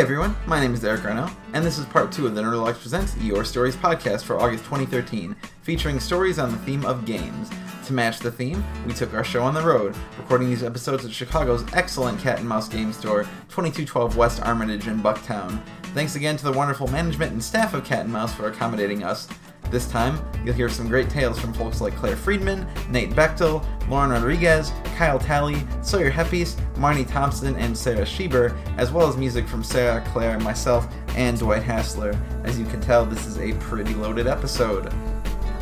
[0.00, 2.80] Hey everyone, my name is Eric Reno, and this is part two of the Nerdologues
[2.80, 7.50] Presents Your Stories podcast for August 2013, featuring stories on the theme of games.
[7.84, 11.12] To match the theme, we took our show on the road, recording these episodes at
[11.12, 15.60] Chicago's excellent cat and mouse game store, 2212 West Armitage in Bucktown.
[15.92, 19.28] Thanks again to the wonderful management and staff of Cat and Mouse for accommodating us.
[19.70, 24.10] This time, you'll hear some great tales from folks like Claire Friedman, Nate Bechtel, Lauren
[24.10, 29.62] Rodriguez, Kyle Talley, Sawyer Heppes, Marnie Thompson, and Sarah Sheber, as well as music from
[29.62, 32.18] Sarah, Claire, myself, and Dwight Hassler.
[32.42, 34.92] As you can tell, this is a pretty loaded episode.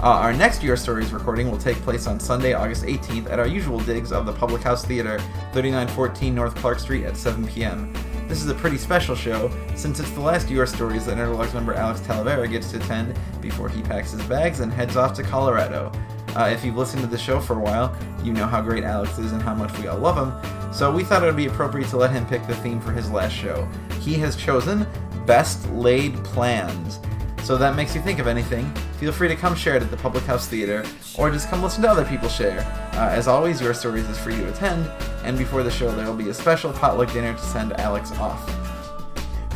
[0.01, 3.49] Uh, our next Your Stories recording will take place on Sunday, August 18th at our
[3.49, 5.19] usual digs of the Public House Theater,
[5.53, 7.93] 3914 North Clark Street at 7 p.m.
[8.29, 11.73] This is a pretty special show, since it's the last Your Stories that Nerdologues member
[11.73, 15.91] Alex Talavera gets to attend before he packs his bags and heads off to Colorado.
[16.37, 19.19] Uh, if you've listened to the show for a while, you know how great Alex
[19.19, 21.89] is and how much we all love him, so we thought it would be appropriate
[21.89, 23.67] to let him pick the theme for his last show.
[23.99, 24.87] He has chosen
[25.25, 27.01] Best Laid Plans.
[27.43, 29.97] So that makes you think of anything, feel free to come share it at the
[29.97, 30.85] Public House Theater,
[31.17, 32.61] or just come listen to other people share.
[32.93, 34.87] Uh, as always, Your Stories is free to attend,
[35.25, 38.51] and before the show, there will be a special potluck dinner to send Alex off.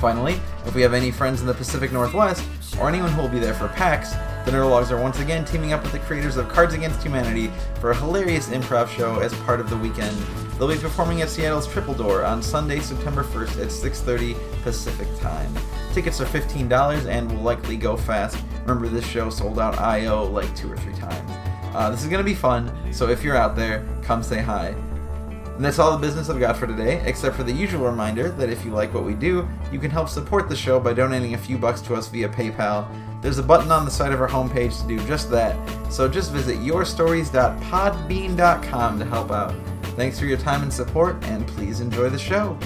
[0.01, 2.45] Finally, if we have any friends in the Pacific Northwest,
[2.81, 4.13] or anyone who will be there for PAX,
[4.45, 7.93] the Nerdologues are once again teaming up with the creators of Cards Against Humanity for
[7.93, 10.17] a hilarious improv show as part of the weekend.
[10.59, 15.55] They'll be performing at Seattle's Triple Door on Sunday, September 1st at 6.30 Pacific Time.
[15.93, 18.43] Tickets are $15 and will likely go fast.
[18.63, 21.31] Remember, this show sold out IO like two or three times.
[21.75, 24.75] Uh, this is going to be fun, so if you're out there, come say hi.
[25.57, 28.49] And that's all the business I've got for today, except for the usual reminder that
[28.49, 31.39] if you like what we do, you can help support the show by donating a
[31.39, 32.89] few bucks to us via PayPal.
[33.21, 35.55] There's a button on the side of our homepage to do just that,
[35.93, 39.55] so just visit yourstories.podbean.com to help out.
[39.95, 42.57] Thanks for your time and support, and please enjoy the show.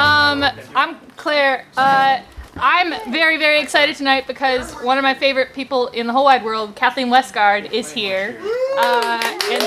[0.00, 0.42] Um,
[0.74, 1.66] I'm Claire.
[1.76, 2.22] Uh,
[2.56, 6.42] I'm very, very excited tonight because one of my favorite people in the whole wide
[6.42, 8.40] world, Kathleen Westgard, is here.
[8.78, 9.62] Uh, and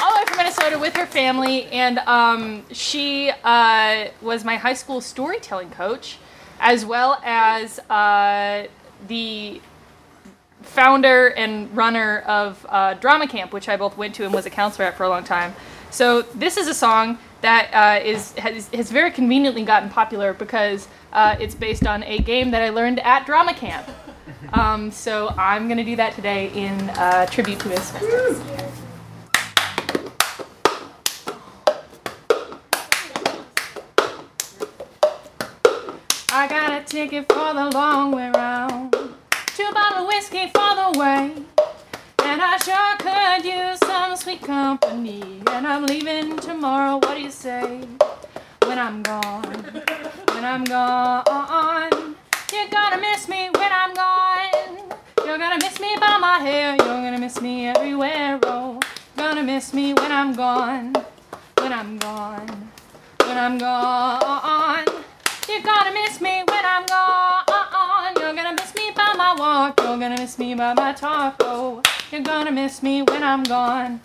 [0.00, 4.72] all the way from Minnesota with her family, and um, she uh, was my high
[4.72, 6.16] school storytelling coach,
[6.58, 8.68] as well as uh,
[9.06, 9.60] the
[10.62, 14.50] founder and runner of uh, Drama Camp, which I both went to and was a
[14.50, 15.54] counselor at for a long time.
[15.90, 20.88] So this is a song that uh, is has, has very conveniently gotten popular because
[21.12, 23.88] uh, it's based on a game that I learned at Drama Camp.
[24.52, 28.40] Um, so I'm gonna do that today in uh, tribute to Asbestos.
[36.30, 38.92] I got a ticket for the long way round.
[39.56, 41.32] Two bottle of whiskey for the way.
[42.40, 45.42] And I sure could use some sweet company.
[45.48, 46.98] And I'm leaving tomorrow.
[46.98, 47.80] What do you say?
[48.62, 49.64] When I'm gone,
[50.32, 52.14] when I'm gone,
[52.52, 54.94] you're gonna miss me when I'm gone.
[55.26, 56.76] You're gonna miss me by my hair.
[56.76, 58.38] You're gonna miss me everywhere.
[58.44, 58.78] Oh,
[59.16, 60.94] gonna miss me when I'm gone,
[61.58, 62.70] when I'm gone,
[63.26, 64.86] when I'm gone.
[65.48, 68.14] You're gonna miss me when I'm gone.
[68.20, 69.80] You're gonna miss me by my walk.
[69.80, 71.34] You're gonna miss me by my talk.
[71.40, 71.82] Oh,
[72.12, 74.00] you're gonna miss me when I'm gone.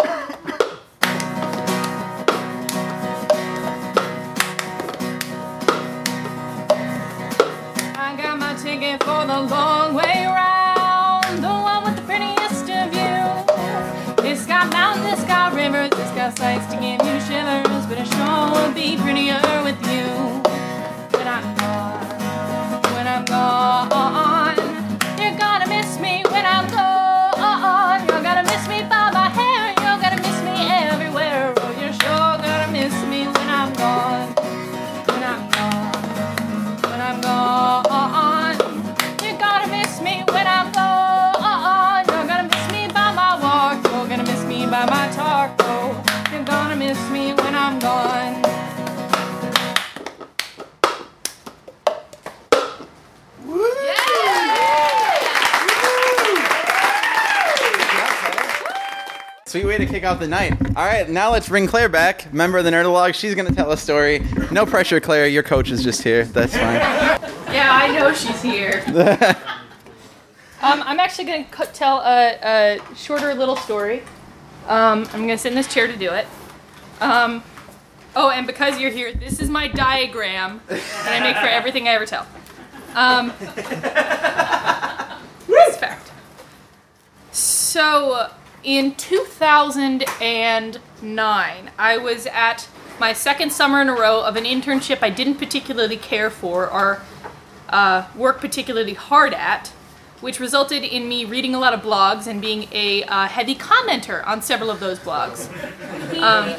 [7.95, 11.41] I got my ticket for the long way round.
[11.41, 14.29] The one with the prettiest of view.
[14.29, 17.85] It's got mountains, it's got rivers, it's got sights to give you shivers.
[17.85, 20.07] But it sure would be prettier with you
[21.17, 22.83] when I'm gone.
[22.93, 24.32] When I'm gone,
[60.03, 60.51] kick off the night.
[60.75, 63.15] All right, now let's bring Claire back, member of the Nerdologues.
[63.15, 64.19] She's going to tell a story.
[64.51, 65.27] No pressure, Claire.
[65.27, 66.25] Your coach is just here.
[66.25, 67.21] That's fine.
[67.53, 68.83] Yeah, I know she's here.
[70.63, 74.01] um, I'm actually going to tell a, a shorter little story.
[74.67, 76.25] Um, I'm going to sit in this chair to do it.
[76.99, 77.43] Um,
[78.15, 81.91] oh, and because you're here, this is my diagram that I make for everything I
[81.91, 82.25] ever tell.
[82.95, 83.31] Um,
[85.45, 86.11] this fact.
[87.31, 88.31] So,
[88.63, 92.67] in 2009, I was at
[92.99, 97.01] my second summer in a row of an internship I didn't particularly care for or
[97.69, 99.69] uh, work particularly hard at,
[100.21, 104.25] which resulted in me reading a lot of blogs and being a uh, heavy commenter
[104.25, 105.49] on several of those blogs.
[106.13, 106.53] Um,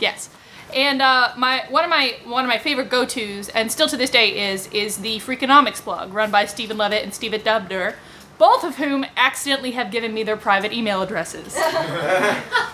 [0.00, 0.28] yes.
[0.74, 4.10] And uh, my one of my one of my favorite go-tos, and still to this
[4.10, 7.94] day, is is the Freakonomics blog run by Steven Levitt and Stephen Dubner,
[8.38, 11.54] both of whom accidentally have given me their private email addresses,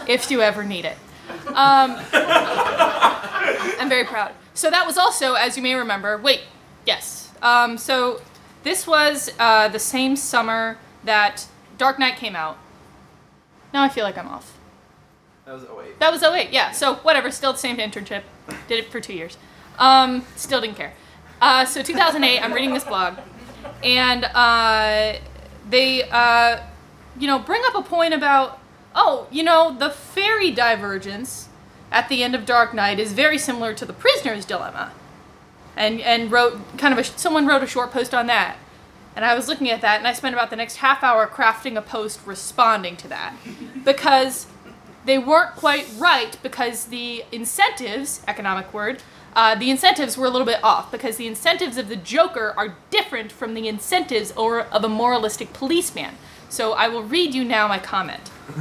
[0.08, 0.96] if you ever need it.
[1.48, 4.32] Um, I'm very proud.
[4.54, 6.42] So that was also, as you may remember, wait,
[6.86, 7.32] yes.
[7.42, 8.20] Um, so
[8.62, 11.46] this was uh, the same summer that
[11.78, 12.58] Dark Knight came out.
[13.72, 14.58] Now I feel like I'm off.
[15.46, 15.98] That was 08.
[15.98, 16.70] That was 08, yeah.
[16.70, 18.22] So whatever, still the same internship.
[18.68, 19.36] Did it for two years.
[19.78, 20.92] Um, still didn't care.
[21.40, 23.18] Uh, so 2008, I'm reading this blog,
[23.82, 25.14] and uh,
[25.68, 26.60] they, uh,
[27.18, 28.58] you know, bring up a point about,
[28.94, 31.48] oh, you know, the ferry divergence
[31.90, 34.92] at the end of Dark Knight is very similar to the prisoner's dilemma,
[35.76, 38.56] and and wrote kind of a someone wrote a short post on that,
[39.14, 41.76] and I was looking at that, and I spent about the next half hour crafting
[41.76, 43.34] a post responding to that,
[43.84, 44.46] because
[45.04, 49.02] they weren't quite right because the incentives, economic word,
[49.34, 52.76] uh, the incentives were a little bit off because the incentives of the Joker are
[52.90, 56.14] different from the incentives or of a moralistic policeman.
[56.48, 58.30] So I will read you now my comment.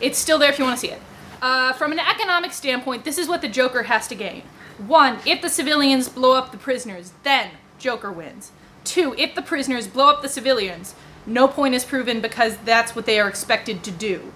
[0.00, 1.02] it's still there if you want to see it.
[1.42, 4.42] Uh, from an economic standpoint, this is what the Joker has to gain.
[4.78, 8.52] One, if the civilians blow up the prisoners, then Joker wins.
[8.84, 10.94] Two, if the prisoners blow up the civilians,
[11.26, 14.32] no point is proven because that's what they are expected to do.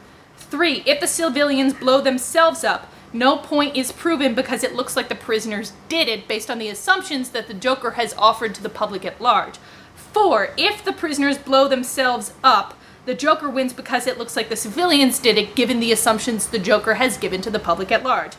[0.51, 5.09] Three, if the civilians blow themselves up, no point is proven because it looks like
[5.09, 8.69] the prisoners did it based on the assumptions that the Joker has offered to the
[8.69, 9.59] public at large.
[9.95, 12.77] Four, if the prisoners blow themselves up,
[13.07, 16.59] the Joker wins because it looks like the civilians did it given the assumptions the
[16.59, 18.33] Joker has given to the public at large.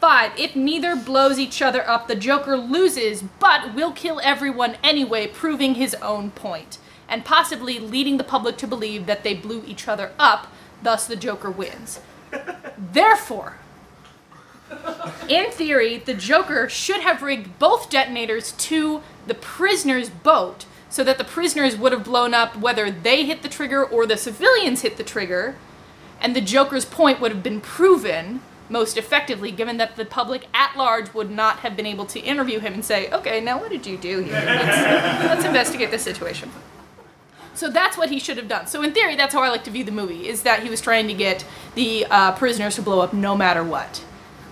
[0.00, 5.26] Five, if neither blows each other up, the Joker loses, but will kill everyone anyway,
[5.26, 6.78] proving his own point,
[7.08, 10.48] and possibly leading the public to believe that they blew each other up,
[10.82, 12.00] thus the Joker wins.
[12.76, 13.56] Therefore,
[15.28, 21.18] in theory, the Joker should have rigged both detonators to the prisoner's boat so that
[21.18, 24.96] the prisoners would have blown up whether they hit the trigger or the civilians hit
[24.96, 25.56] the trigger,
[26.20, 30.76] and the Joker's point would have been proven most effectively, given that the public at
[30.76, 33.86] large would not have been able to interview him and say, okay, now what did
[33.86, 34.32] you do here?
[34.32, 36.50] Let's, let's investigate this situation.
[37.54, 38.66] So that's what he should have done.
[38.66, 40.80] So in theory, that's how I like to view the movie: is that he was
[40.80, 41.44] trying to get
[41.74, 44.04] the uh, prisoners to blow up no matter what,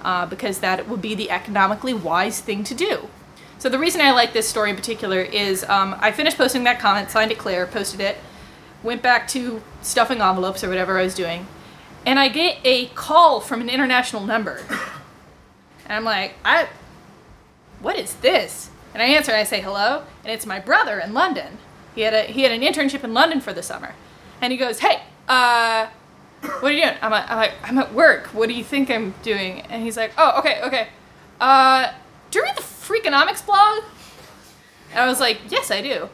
[0.03, 3.09] uh, because that would be the economically wise thing to do.
[3.59, 6.79] So the reason I like this story in particular is um, I finished posting that
[6.79, 8.17] comment, signed it Claire, posted it,
[8.83, 11.47] went back to stuffing envelopes or whatever I was doing,
[12.07, 14.63] and I get a call from an international number,
[15.85, 16.69] and I'm like, I,
[17.81, 18.71] what is this?
[18.93, 21.59] And I answer, and I say hello, and it's my brother in London.
[21.95, 23.95] He had a he had an internship in London for the summer,
[24.41, 25.87] and he goes, "Hey, uh,
[26.41, 28.29] what are you doing?" I'm, like, I'm like, "I'm at work.
[28.29, 30.89] What do you think I'm doing?" And he's like, "Oh, okay, okay.
[31.41, 31.93] Uh,
[32.31, 33.85] do you read the Freakonomics blog?"
[34.93, 36.09] And I was like, "Yes, I do."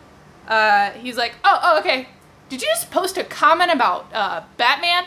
[0.48, 2.08] Uh, he's like, "Oh, oh, okay.
[2.48, 5.04] Did you just post a comment about uh, Batman?"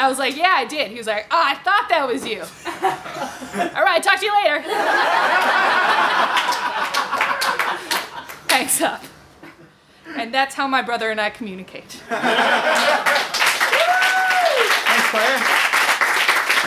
[0.00, 2.40] I was like, "Yeah, I did." He was like, "Oh, I thought that was you."
[3.76, 4.62] All right, talk to you later.
[8.58, 9.04] Thanks up.
[10.16, 11.84] And that's how my brother and I communicate.
[12.08, 12.26] Thanks,
[15.10, 15.38] Claire.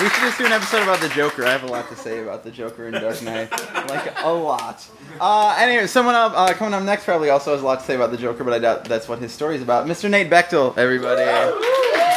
[0.01, 1.45] We should just do an episode about the Joker.
[1.45, 3.51] I have a lot to say about the Joker in Dark Knight,
[3.89, 4.89] like a lot.
[5.19, 7.95] Uh, anyway, someone up uh, coming up next probably also has a lot to say
[7.95, 9.85] about the Joker, but I doubt that's what his story's about.
[9.85, 10.09] Mr.
[10.09, 11.25] Nate Bechtel, everybody.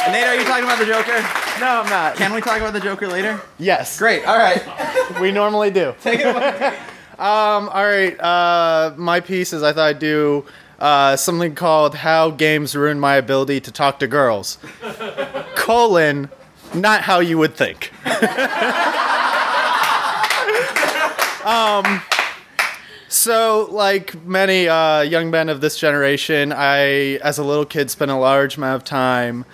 [0.09, 1.19] Nate, are you talking about the Joker?
[1.59, 2.15] No, I'm not.
[2.15, 3.41] Can we talk about the Joker later?
[3.59, 3.99] Yes.
[3.99, 4.23] Great.
[4.23, 4.63] All right.
[5.19, 5.93] We normally do.
[5.99, 6.79] Take it away.
[7.17, 8.19] Um, all right.
[8.19, 10.45] Uh, my piece is I thought I'd do
[10.79, 14.57] uh, something called "How Games Ruin My Ability to Talk to Girls."
[15.55, 16.29] colon,
[16.73, 17.91] not how you would think.
[21.45, 22.01] um,
[23.07, 28.11] So, like many uh, young men of this generation, I, as a little kid, spent
[28.11, 29.45] a large amount of time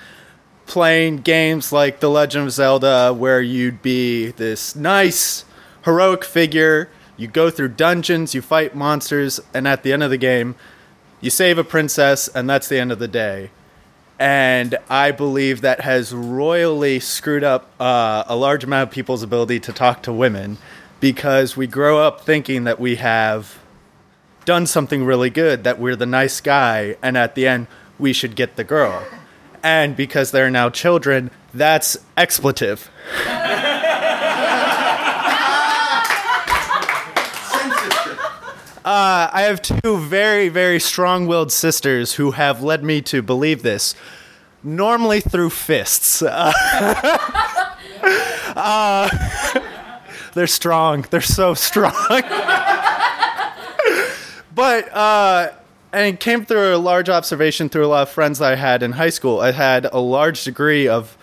[0.65, 5.46] playing games like The Legend of Zelda, where you'd be this nice,
[5.86, 6.89] heroic figure.
[7.18, 10.56] You go through dungeons, you fight monsters, and at the end of the game,
[11.20, 13.51] you save a princess, and that's the end of the day.
[14.20, 19.60] And I believe that has royally screwed up uh, a large amount of people's ability
[19.62, 20.58] to talk to women
[21.00, 23.60] because we grow up thinking that we have
[24.46, 28.36] done something really good, that we're the nice guy, and at the end, we should
[28.36, 29.03] get the girl.
[29.63, 32.89] And because they're now children, that's expletive.
[38.83, 43.61] Uh, I have two very, very strong willed sisters who have led me to believe
[43.61, 43.93] this,
[44.63, 46.23] normally through fists.
[46.23, 46.51] Uh,
[48.55, 49.09] uh,
[50.33, 51.05] they're strong.
[51.11, 51.93] They're so strong.
[54.55, 55.51] but, uh,
[55.93, 58.81] and it came through a large observation through a lot of friends that I had
[58.81, 59.41] in high school.
[59.41, 61.15] I had a large degree of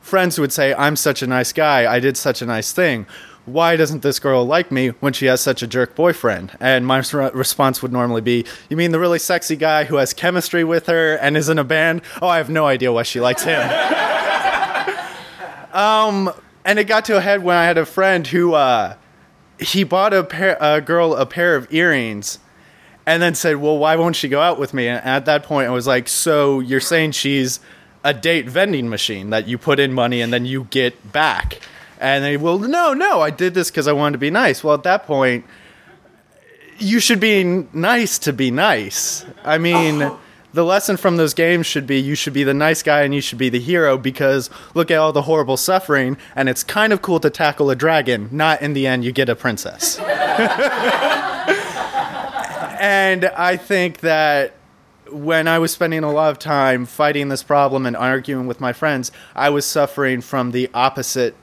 [0.00, 1.92] friends who would say, I'm such a nice guy.
[1.92, 3.06] I did such a nice thing.
[3.46, 6.56] Why doesn't this girl like me when she has such a jerk boyfriend?
[6.60, 10.64] And my response would normally be, You mean the really sexy guy who has chemistry
[10.64, 12.00] with her and is in a band?
[12.22, 13.60] Oh, I have no idea why she likes him.
[15.72, 16.32] um,
[16.64, 18.96] and it got to a head when I had a friend who, uh,
[19.58, 22.38] he bought a, pair, a girl a pair of earrings
[23.06, 24.88] and then said, Well, why won't she go out with me?
[24.88, 27.60] And at that point, I was like, So you're saying she's
[28.02, 31.60] a date vending machine that you put in money and then you get back?
[32.00, 34.64] And they, well, no, no, I did this because I wanted to be nice.
[34.64, 35.44] Well, at that point,
[36.78, 39.24] you should be nice to be nice.
[39.44, 40.18] I mean, oh.
[40.52, 43.20] the lesson from those games should be you should be the nice guy and you
[43.20, 47.02] should be the hero because look at all the horrible suffering, and it's kind of
[47.02, 48.28] cool to tackle a dragon.
[48.32, 49.98] Not in the end, you get a princess.
[52.80, 54.54] and I think that
[55.10, 58.72] when I was spending a lot of time fighting this problem and arguing with my
[58.72, 61.36] friends, I was suffering from the opposite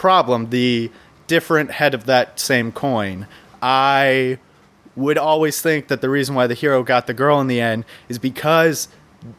[0.00, 0.90] problem, the
[1.28, 3.28] different head of that same coin.
[3.62, 4.38] I
[4.96, 7.84] would always think that the reason why the hero got the girl in the end
[8.08, 8.88] is because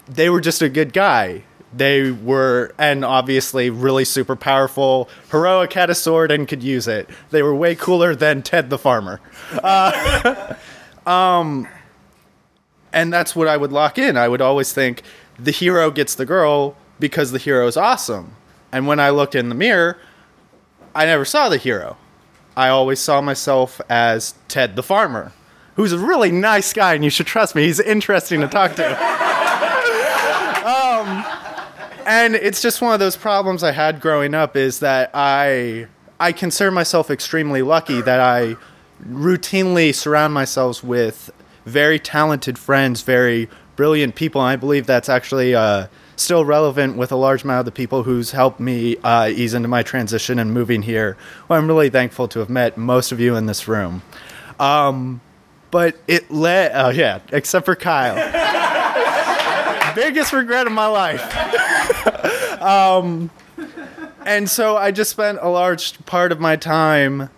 [0.08, 1.44] they were just a good guy.
[1.74, 5.10] They were, and obviously, really super powerful.
[5.32, 7.10] Heroic had a sword and could use it.
[7.30, 9.20] They were way cooler than Ted the farmer.
[9.52, 10.56] Uh,
[11.06, 11.68] um,
[12.94, 14.18] and that's what I would lock in.
[14.18, 15.02] I would always think
[15.40, 18.36] the hero gets the girl because the hero is awesome.
[18.72, 19.98] And when I looked in the mirror,
[20.94, 21.98] I never saw the hero.
[22.56, 25.32] I always saw myself as Ted the farmer,
[25.76, 27.64] who's a really nice guy, and you should trust me.
[27.64, 28.88] He's interesting to talk to.
[30.68, 31.26] um,
[32.06, 35.88] and it's just one of those problems I had growing up is that I
[36.20, 38.56] I consider myself extremely lucky that I
[39.10, 41.32] routinely surround myself with
[41.66, 44.42] very talented friends, very brilliant people.
[44.42, 45.88] And I believe that's actually uh,
[46.22, 49.68] still relevant with a large amount of the people who's helped me uh, ease into
[49.68, 51.18] my transition and moving here.
[51.48, 54.02] Well, I'm really thankful to have met most of you in this room.
[54.60, 55.22] Um,
[55.72, 58.16] but it led, oh yeah, except for Kyle.
[59.96, 62.62] Biggest regret of my life.
[62.62, 63.30] um,
[64.26, 67.30] and so I just spent a large part of my time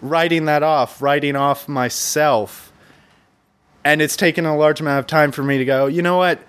[0.00, 2.72] writing that off, writing off myself.
[3.84, 6.40] And it's taken a large amount of time for me to go, you know what?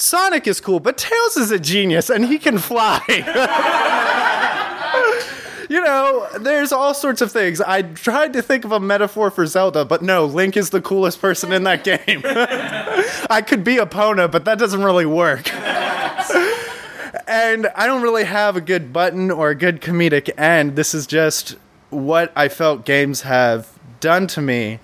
[0.00, 3.02] Sonic is cool, but Tails is a genius and he can fly.
[5.68, 7.60] you know, there's all sorts of things.
[7.60, 11.20] I tried to think of a metaphor for Zelda, but no, Link is the coolest
[11.20, 12.22] person in that game.
[13.28, 15.52] I could be Epona, but that doesn't really work.
[17.28, 20.76] and I don't really have a good button or a good comedic end.
[20.76, 21.56] This is just
[21.90, 23.68] what I felt games have
[24.00, 24.78] done to me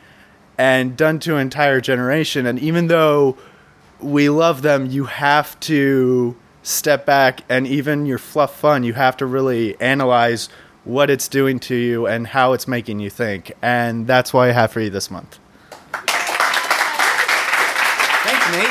[0.58, 2.44] and done to an entire generation.
[2.44, 3.38] And even though
[4.00, 9.16] we love them, you have to step back and even your fluff fun, you have
[9.18, 10.48] to really analyze
[10.84, 13.52] what it's doing to you and how it's making you think.
[13.62, 15.38] And that's why I have for you this month.
[18.22, 18.68] Thanks, Nate.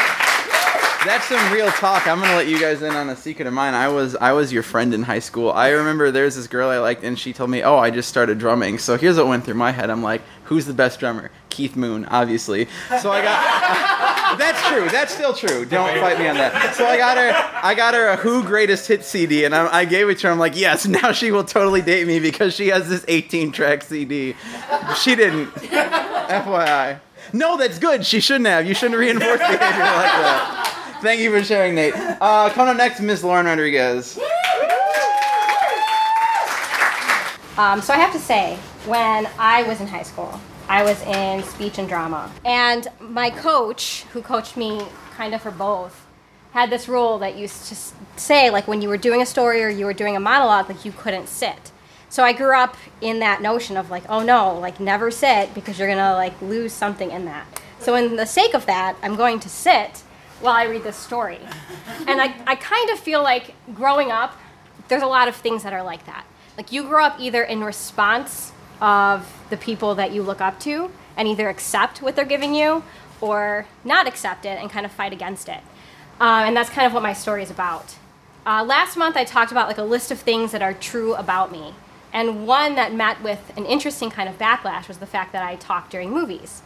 [1.06, 2.08] That's some real talk.
[2.08, 3.74] I'm gonna let you guys in on a secret of mine.
[3.76, 5.52] I was I was your friend in high school.
[5.52, 8.40] I remember there's this girl I liked, and she told me, "Oh, I just started
[8.40, 9.90] drumming." So here's what went through my head.
[9.90, 12.68] I'm like, "Who's the best drummer?" Keith Moon, obviously.
[13.02, 14.38] So I got.
[14.38, 14.90] that's true.
[14.90, 15.66] That's still true.
[15.66, 16.76] Don't fight me on that.
[16.76, 17.60] So I got her.
[17.64, 20.34] I got her a Who Greatest Hit CD, and I, I gave it to her.
[20.34, 23.84] I'm like, yes, now she will totally date me because she has this 18 track
[23.84, 24.36] CD.
[25.02, 25.48] She didn't.
[25.56, 27.00] FYI.
[27.34, 28.06] No, that's good.
[28.06, 28.66] She shouldn't have.
[28.66, 30.64] You shouldn't reinforce behavior like that.
[31.06, 31.94] Thank you for sharing, Nate.
[31.96, 34.18] Uh, coming up next, Miss Lauren Rodriguez.
[37.60, 38.56] Um, so I have to say,
[38.88, 42.32] when I was in high school, I was in speech and drama.
[42.44, 44.84] And my coach, who coached me
[45.16, 46.08] kind of for both,
[46.54, 47.76] had this rule that used to
[48.20, 50.86] say, like, when you were doing a story or you were doing a monologue, like,
[50.86, 51.72] you couldn't sit.
[52.10, 55.78] So I grew up in that notion of, like, oh no, like, never sit because
[55.78, 57.46] you're gonna, like, lose something in that.
[57.78, 60.02] So, in the sake of that, I'm going to sit
[60.42, 61.39] while I read this story.
[62.08, 64.38] And I, I kind of feel like growing up,
[64.88, 66.25] there's a lot of things that are like that.
[66.58, 68.51] Like you grow up either in response
[68.82, 72.84] of the people that you look up to and either accept what they're giving you
[73.22, 75.62] or not accept it and kind of fight against it.
[76.20, 77.96] Uh, and that's kind of what my story is about.
[78.46, 81.51] Uh, last month, I talked about like a list of things that are true about
[81.51, 81.74] me.
[82.13, 85.56] And one that met with an interesting kind of backlash was the fact that I
[85.56, 86.62] talk during movies.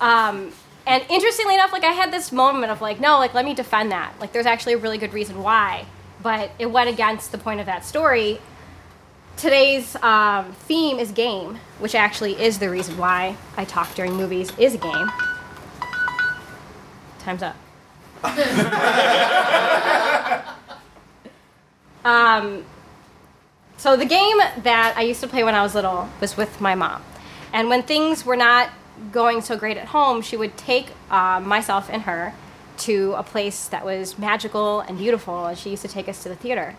[0.00, 0.52] Um,
[0.86, 3.92] and interestingly enough, like I had this moment of like, no, like let me defend
[3.92, 4.14] that.
[4.20, 5.86] Like there's actually a really good reason why,
[6.22, 8.40] but it went against the point of that story.
[9.36, 14.50] Today's um, theme is game, which actually is the reason why I talk during movies.
[14.58, 15.10] Is a game.
[17.20, 17.56] Time's up.
[22.04, 22.64] um,
[23.76, 26.74] so the game that I used to play when I was little was with my
[26.74, 27.02] mom,
[27.52, 28.68] and when things were not
[29.10, 32.34] going so great at home, she would take uh, myself and her
[32.78, 36.28] to a place that was magical and beautiful, and she used to take us to
[36.28, 36.76] the theater.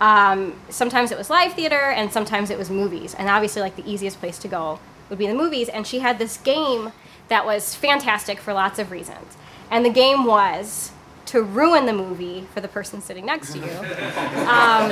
[0.00, 3.14] Um, sometimes it was live theater, and sometimes it was movies.
[3.14, 5.68] And obviously, like the easiest place to go would be the movies.
[5.68, 6.92] And she had this game
[7.28, 9.36] that was fantastic for lots of reasons.
[9.70, 10.90] And the game was
[11.26, 13.64] to ruin the movie for the person sitting next to you,
[14.48, 14.90] um,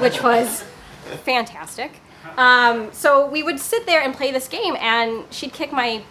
[0.00, 0.64] which was
[1.24, 2.00] fantastic.
[2.36, 6.02] Um, so we would sit there and play this game, and she'd kick my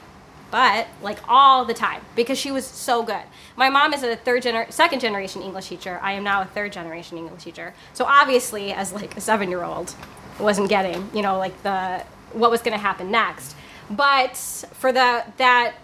[0.52, 3.24] butt like all the time because she was so good.
[3.56, 6.00] My mom is a third gener- second generation English teacher.
[6.04, 7.74] I am now a third generation English teacher.
[7.94, 9.96] So obviously, as like a seven year old,
[10.40, 13.56] I wasn't getting you know like the what was going to happen next.
[13.90, 14.38] But
[14.74, 15.76] for the that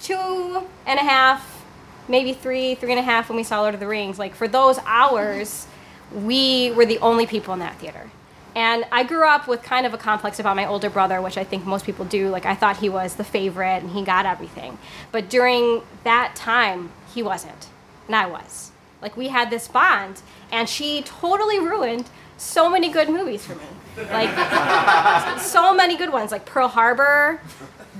[0.00, 1.64] two and a half,
[2.08, 4.48] maybe three, three and a half when we saw Lord of the Rings, like for
[4.48, 5.66] those hours,
[6.12, 8.10] we were the only people in that theater.
[8.56, 11.44] And I grew up with kind of a complex about my older brother, which I
[11.44, 12.30] think most people do.
[12.30, 14.78] Like, I thought he was the favorite and he got everything.
[15.12, 17.68] But during that time, he wasn't.
[18.06, 18.72] And I was.
[19.02, 23.66] Like, we had this bond, and she totally ruined so many good movies for me.
[24.10, 24.30] Like,
[25.38, 27.40] so many good ones, like Pearl Harbor.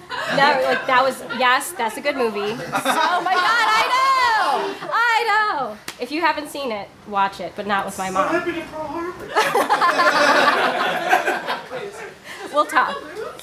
[0.09, 2.41] That, like, that was, yes, that's a good movie.
[2.89, 4.06] Oh my God, I know!
[5.19, 5.79] I know!
[5.99, 8.37] If you haven't seen it, watch it, but not with my mom.
[12.53, 12.97] We'll talk.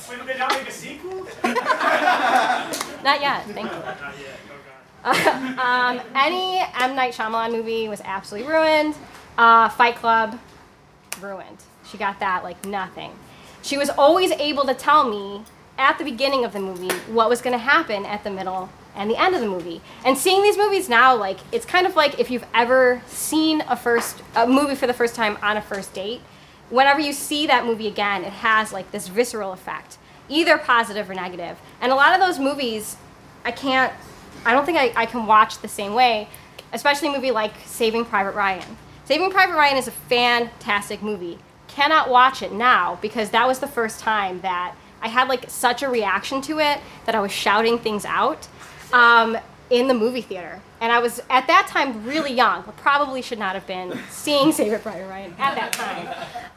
[0.10, 1.28] Wait, did y'all make a sequel?
[1.44, 5.04] Not yet, thank you.
[5.62, 6.96] um, any M.
[6.96, 8.96] Night Shyamalan movie was absolutely ruined.
[9.38, 10.40] Uh, Fight Club,
[11.22, 11.60] ruined.
[11.86, 13.12] She got that like nothing.
[13.62, 15.44] She was always able to tell me
[15.78, 19.10] at the beginning of the movie what was going to happen at the middle and
[19.10, 19.82] the end of the movie.
[20.06, 23.76] And seeing these movies now, like it's kind of like if you've ever seen a
[23.76, 26.22] first a movie for the first time on a first date.
[26.70, 29.98] Whenever you see that movie again, it has like this visceral effect,
[30.30, 31.60] either positive or negative.
[31.82, 32.98] And a lot of those movies,
[33.46, 33.94] I can't
[34.46, 36.28] I don't think I, I can watch the same way,
[36.74, 38.78] especially a movie like Saving Private Ryan.
[39.06, 41.40] Saving Private Ryan is a fantastic movie.
[41.68, 45.82] Cannot watch it now because that was the first time that I had like such
[45.82, 48.48] a reaction to it that I was shouting things out
[48.94, 49.38] um,
[49.70, 50.62] in the movie theater.
[50.80, 52.64] And I was at that time really young.
[52.78, 56.08] Probably should not have been seeing Saving Private Ryan at that time.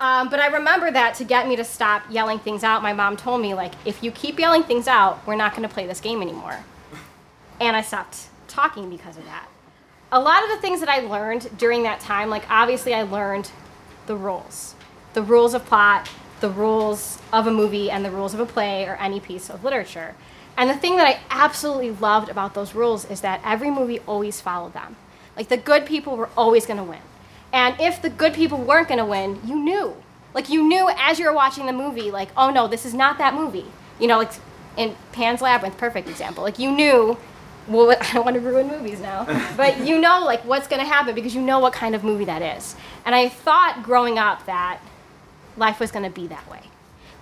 [0.01, 3.17] Um, but I remember that to get me to stop yelling things out, my mom
[3.17, 6.01] told me like, if you keep yelling things out, we're not going to play this
[6.01, 6.59] game anymore
[7.61, 9.49] and I stopped talking because of that.
[10.13, 13.51] A lot of the things that I learned during that time, like obviously I learned
[14.07, 14.75] the rules.
[15.15, 16.09] The rules of plot,
[16.41, 19.65] the rules of a movie, and the rules of a play or any piece of
[19.65, 20.15] literature.
[20.57, 24.41] And the thing that I absolutely loved about those rules is that every movie always
[24.41, 24.97] followed them.
[25.37, 27.01] Like the good people were always going to win.
[27.53, 29.97] And if the good people weren't going to win, you knew.
[30.35, 33.19] Like you knew as you were watching the movie, like, oh no, this is not
[33.19, 33.67] that movie.
[33.99, 34.33] You know, like
[34.77, 36.43] in Pan's Labyrinth, perfect example.
[36.43, 37.17] Like you knew
[37.69, 39.25] well, I don't want to ruin movies now,
[39.57, 42.25] but you know like what's going to happen because you know what kind of movie
[42.27, 42.77] that is.
[43.05, 44.81] And I thought growing up that
[45.57, 46.63] life was going to be that way,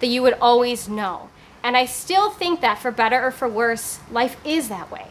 [0.01, 1.31] that you would always know.
[1.64, 5.09] And I still think that for better or for worse, life is that way.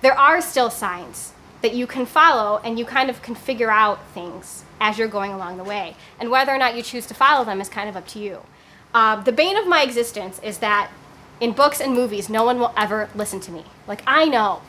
[0.00, 4.00] There are still signs that you can follow and you kind of can figure out
[4.14, 5.94] things as you're going along the way.
[6.18, 8.40] And whether or not you choose to follow them is kind of up to you.
[8.94, 10.90] Uh, the bane of my existence is that
[11.38, 13.64] in books and movies, no one will ever listen to me.
[13.86, 14.62] Like, I know.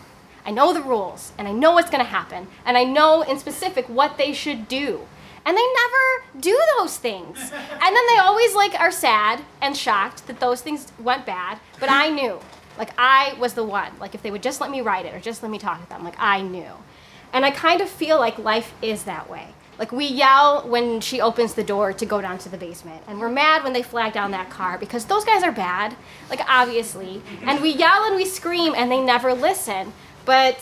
[0.45, 3.37] I know the rules, and I know what's going to happen, and I know in
[3.37, 5.07] specific what they should do.
[5.45, 7.39] And they never do those things.
[7.39, 11.89] And then they always like are sad and shocked that those things went bad, but
[11.89, 12.39] I knew.
[12.77, 13.91] Like I was the one.
[13.99, 15.89] Like if they would just let me write it or just let me talk to
[15.89, 16.71] them, like I knew.
[17.33, 19.47] And I kind of feel like life is that way.
[19.79, 23.19] Like we yell when she opens the door to go down to the basement, and
[23.19, 25.95] we're mad when they flag down that car because those guys are bad,
[26.29, 27.21] like obviously.
[27.41, 30.59] And we yell and we scream and they never listen, but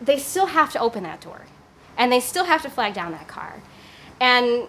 [0.00, 1.42] they still have to open that door,
[1.96, 3.62] and they still have to flag down that car.
[4.20, 4.68] And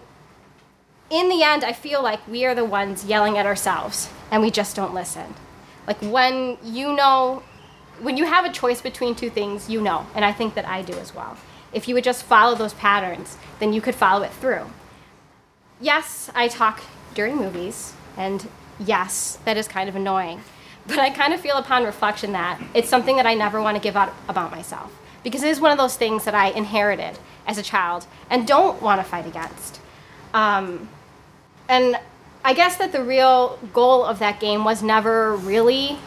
[1.10, 4.50] in the end, I feel like we are the ones yelling at ourselves, and we
[4.50, 5.34] just don't listen.
[5.86, 7.42] Like when you know,
[8.00, 10.82] when you have a choice between two things, you know, and I think that I
[10.82, 11.36] do as well.
[11.72, 14.66] If you would just follow those patterns, then you could follow it through.
[15.80, 16.82] Yes, I talk
[17.14, 20.42] during movies, and yes, that is kind of annoying.
[20.86, 23.82] But I kind of feel upon reflection that it's something that I never want to
[23.82, 24.92] give up about myself
[25.26, 28.80] because it is one of those things that I inherited as a child and don't
[28.80, 29.80] want to fight against.
[30.32, 30.88] Um,
[31.68, 31.98] and
[32.44, 35.98] I guess that the real goal of that game was never really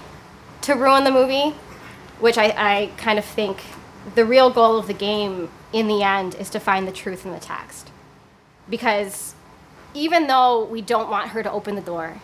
[0.61, 1.53] to ruin the movie,
[2.21, 3.61] which I, I kind of think
[4.15, 7.33] the real goal of the game in the end is to find the truth in
[7.33, 7.91] the text.
[8.69, 9.35] Because
[9.93, 12.21] even though we don't want her to open the door,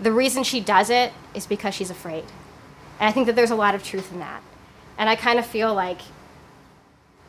[0.00, 2.24] the reason she does it is because she's afraid.
[2.98, 4.42] And I think that there's a lot of truth in that.
[4.98, 6.00] And I kind of feel like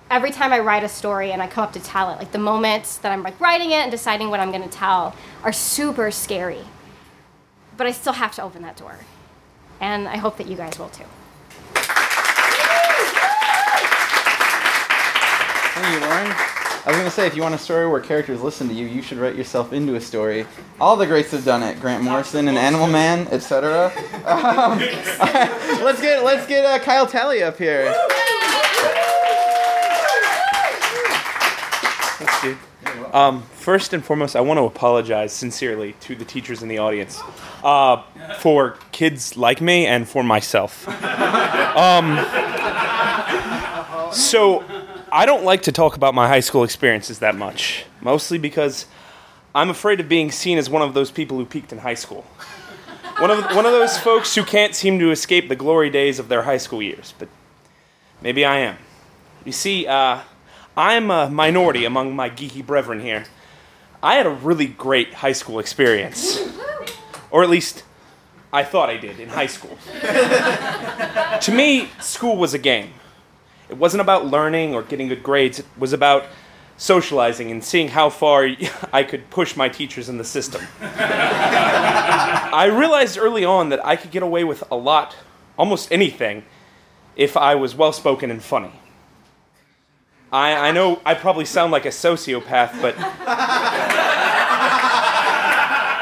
[0.10, 2.40] every time I write a story and I come up to tell it, like the
[2.40, 6.10] moments that I'm like writing it and deciding what I'm going to tell are super
[6.12, 6.66] scary.
[7.78, 8.98] But I still have to open that door.
[9.80, 11.06] And I hope that you guys will too.
[15.76, 16.59] Thank you, Lauren.
[16.86, 19.02] I was gonna say, if you want a story where characters listen to you, you
[19.02, 20.46] should write yourself into a story.
[20.80, 21.80] All the greats have done it.
[21.82, 23.92] Grant Morrison and Animal Man, etc.
[24.26, 24.80] Um,
[25.84, 27.94] let's get let's get uh, Kyle Talley up here.
[33.14, 37.22] Um, first and foremost, I want to apologize sincerely to the teachers in the audience
[37.64, 38.04] uh,
[38.40, 40.88] for kids like me and for myself.
[41.70, 42.18] Um,
[44.12, 44.64] so,
[45.12, 48.86] I don't like to talk about my high school experiences that much, mostly because
[49.56, 52.26] I'm afraid of being seen as one of those people who peaked in high school.
[53.18, 56.30] One of, one of those folks who can't seem to escape the glory days of
[56.30, 57.28] their high school years, but
[58.22, 58.78] maybe I am.
[59.46, 60.22] You see, uh,
[60.78, 63.26] I'm a minority among my geeky brethren here.
[64.02, 66.40] I had a really great high school experience.
[67.32, 67.84] Or at least,
[68.54, 69.78] I thought I did in high school.
[71.42, 72.94] to me, school was a game.
[73.70, 76.26] It wasn't about learning or getting good grades, it was about
[76.78, 78.50] socializing and seeing how far
[78.94, 80.62] I could push my teachers in the system.
[80.82, 85.16] I realized early on that I could get away with a lot,
[85.58, 86.44] almost anything,
[87.16, 88.72] if I was well spoken and funny.
[90.32, 92.96] I, I know I probably sound like a sociopath, but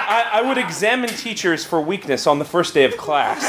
[0.10, 3.44] I, I would examine teachers for weakness on the first day of class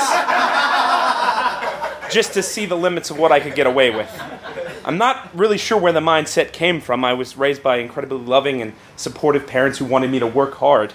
[2.10, 4.10] just to see the limits of what I could get away with.
[4.84, 7.04] I'm not really sure where the mindset came from.
[7.04, 10.94] I was raised by incredibly loving and supportive parents who wanted me to work hard.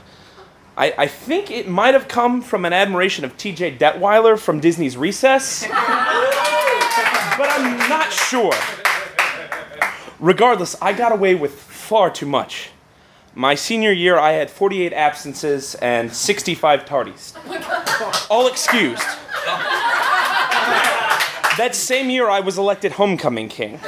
[0.76, 4.98] I, I think it might have come from an admiration of TJ Detweiler from Disney's
[4.98, 5.78] Recess, but
[7.50, 8.54] I'm not sure.
[10.20, 12.72] Regardless, I got away with far too much.
[13.36, 17.36] My senior year, I had 48 absences and 65 tardies.
[18.30, 19.04] All excused.
[21.58, 23.80] That same year, I was elected homecoming king.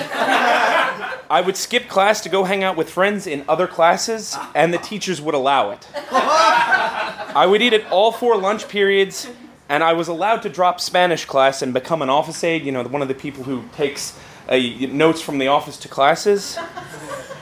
[1.27, 4.77] I would skip class to go hang out with friends in other classes, and the
[4.77, 5.87] teachers would allow it.
[6.11, 9.27] I would eat at all four lunch periods,
[9.67, 12.83] and I was allowed to drop Spanish class and become an office aide, you know,
[12.83, 14.15] one of the people who takes
[14.47, 14.57] uh,
[14.91, 16.59] notes from the office to classes.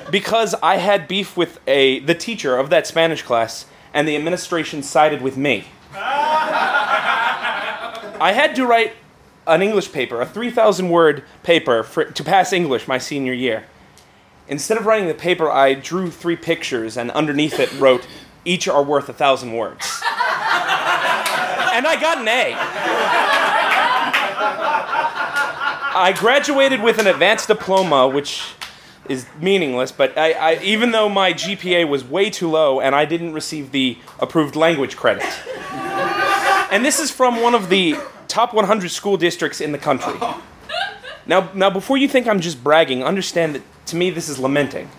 [0.10, 4.84] Because I had beef with a, the teacher of that Spanish class, and the administration
[4.84, 5.66] sided with me.
[8.26, 8.94] I had to write
[9.48, 13.66] an English paper, a 3,000 word paper for, to pass English my senior year.
[14.48, 18.08] Instead of writing the paper, I drew three pictures and underneath it wrote,
[18.46, 20.02] each are worth a thousand words.
[20.04, 22.54] and I got an A.
[25.96, 28.44] I graduated with an advanced diploma, which
[29.08, 33.06] is meaningless, but I, I, even though my GPA was way too low and I
[33.06, 35.24] didn't receive the approved language credit.
[36.74, 37.96] And this is from one of the
[38.28, 40.16] top 100 school districts in the country.
[41.28, 44.90] Now, now, before you think I'm just bragging, understand that to me this is lamenting.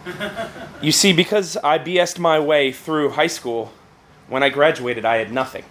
[0.81, 3.73] You see, because I BS'd my way through high school,
[4.29, 5.65] when I graduated, I had nothing.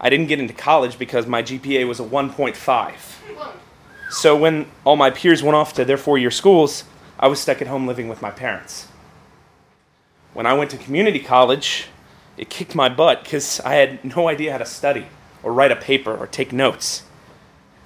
[0.00, 2.94] I didn't get into college because my GPA was a 1.5.
[4.10, 6.82] So when all my peers went off to their four year schools,
[7.20, 8.88] I was stuck at home living with my parents.
[10.34, 11.86] When I went to community college,
[12.38, 15.06] it kicked my butt because I had no idea how to study.
[15.42, 17.04] or write a paper or take notes.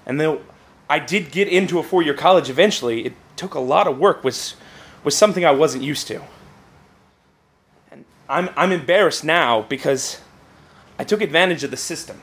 [0.06, 0.40] And though
[0.88, 4.24] I did get into a four year college eventually, it took a lot of work,
[4.24, 4.56] was,
[5.04, 6.22] was something I wasn't used to.
[7.90, 10.20] And I'm, I'm embarrassed now because
[10.98, 12.20] I took advantage of the system.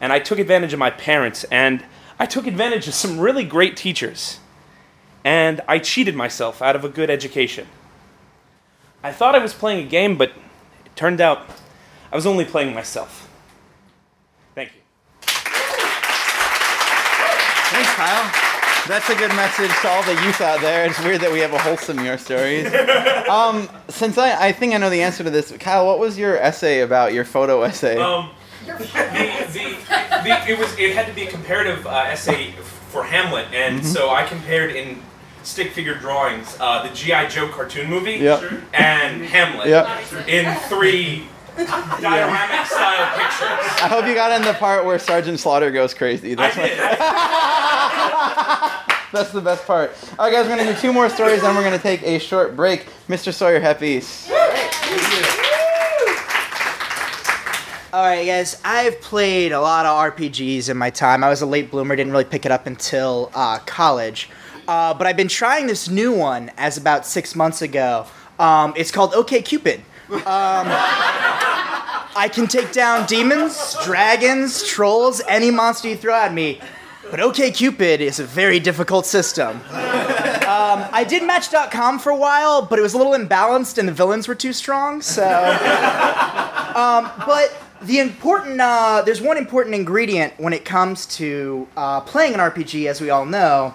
[0.00, 1.82] And I took advantage of my parents, and
[2.18, 4.38] I took advantage of some really great teachers.
[5.24, 7.66] And I cheated myself out of a good education.
[9.02, 10.32] I thought I was playing a game, but
[10.96, 11.48] turned out
[12.10, 13.28] I was only playing myself.
[14.54, 14.80] Thank you.
[17.70, 18.42] Thanks, Kyle.
[18.88, 20.86] That's a good message to all the youth out there.
[20.86, 22.72] It's weird that we have a wholesome your stories.
[23.26, 26.36] Um, since I, I think I know the answer to this, Kyle, what was your
[26.36, 27.12] essay about?
[27.12, 27.98] Your photo essay?
[27.98, 28.30] Um,
[28.64, 28.84] the, the,
[30.22, 34.10] the, it was it had to be a comparative uh, essay for Hamlet, and so
[34.10, 35.02] I compared in
[35.46, 38.42] stick figure drawings uh, the GI Joe cartoon movie Yep.
[38.74, 39.86] and Hamlet Yep.
[40.28, 43.82] in three dioramic style pictures.
[43.82, 46.32] I hope you got in the part where Sergeant Slaughter goes crazy.
[46.32, 46.78] I That's, my- did.
[49.12, 49.92] that's the best part.
[50.18, 52.56] All right, guys, we're gonna do two more stories, then we're gonna take a short
[52.56, 52.86] break.
[53.08, 53.32] Mr.
[53.32, 54.28] Sawyer Heppes.
[57.92, 58.60] All right, guys.
[58.62, 61.24] I've played a lot of RPGs in my time.
[61.24, 64.28] I was a late bloomer, didn't really pick it up until uh, college.
[64.68, 68.06] Uh, but I've been trying this new one as about six months ago.
[68.38, 69.80] Um, it's called OK Cupid.
[70.10, 70.66] Um,
[72.18, 76.60] I can take down demons, dragons, trolls, any monster you throw at me.
[77.10, 79.60] But OK Cupid is a very difficult system.
[80.46, 83.92] Um, I did Match.com for a while, but it was a little imbalanced and the
[83.92, 85.02] villains were too strong.
[85.02, 85.24] So
[86.76, 92.40] but the important uh, there's one important ingredient when it comes to uh, playing an
[92.40, 93.74] rpg as we all know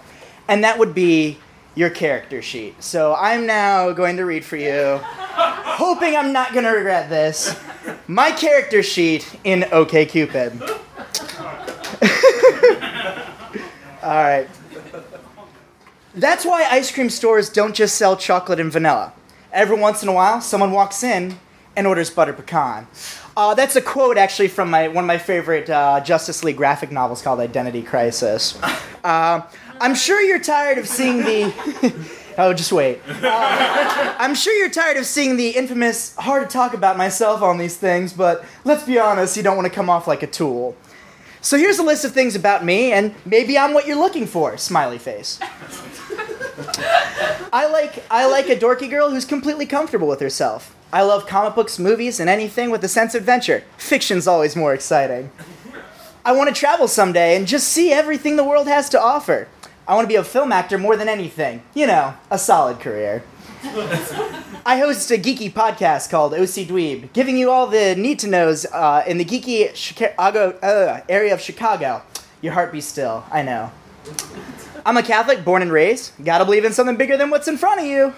[0.51, 1.37] and that would be
[1.75, 2.83] your character sheet.
[2.83, 7.57] So i'm now going to read for you hoping i'm not going to regret this
[8.07, 10.61] my character sheet in ok cupid.
[14.03, 14.47] All right.
[16.15, 19.13] That's why ice cream stores don't just sell chocolate and vanilla.
[19.53, 21.39] Every once in a while someone walks in
[21.77, 22.87] and orders butter pecan.
[23.37, 26.91] Uh, that's a quote actually from my one of my favorite uh, Justice League graphic
[26.91, 28.59] novels called Identity Crisis.
[29.03, 29.41] Uh,
[29.81, 31.53] I'm sure you're tired of seeing the.
[32.37, 33.01] oh, just wait.
[33.23, 37.57] Uh, I'm sure you're tired of seeing the infamous hard to talk about myself on
[37.57, 40.75] these things, but let's be honest, you don't want to come off like a tool.
[41.41, 44.57] So here's a list of things about me, and maybe I'm what you're looking for.
[44.57, 45.39] Smiley face.
[47.51, 50.75] I like I like a dorky girl who's completely comfortable with herself.
[50.93, 53.63] I love comic books, movies, and anything with a sense of adventure.
[53.77, 55.31] Fiction's always more exciting.
[56.23, 59.47] I want to travel someday and just see everything the world has to offer.
[59.87, 61.63] I want to be a film actor more than anything.
[61.73, 63.23] You know, a solid career.
[63.63, 68.65] I host a geeky podcast called OC Dweeb, giving you all the need to knows
[68.65, 72.01] uh, in the geeky Chicago uh, area of Chicago.
[72.41, 73.23] Your heart be still.
[73.31, 73.71] I know.
[74.85, 76.13] I'm a Catholic, born and raised.
[76.23, 78.13] Gotta believe in something bigger than what's in front of you.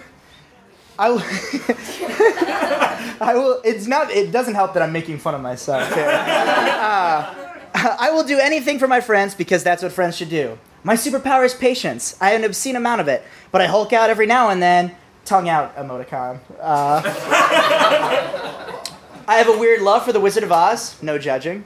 [0.98, 1.22] I will.
[3.20, 3.60] I will.
[3.64, 4.10] It's not.
[4.10, 5.92] It doesn't help that I'm making fun of myself.
[7.76, 10.58] Uh, I will do anything for my friends because that's what friends should do.
[10.86, 12.14] My superpower is patience.
[12.20, 14.94] I have an obscene amount of it, but I hulk out every now and then.
[15.24, 16.40] Tongue out emoticon.
[16.60, 17.00] Uh,
[19.26, 21.02] I have a weird love for the Wizard of Oz.
[21.02, 21.64] No judging.